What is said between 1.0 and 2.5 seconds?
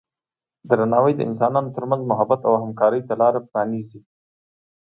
د انسانانو ترمنځ محبت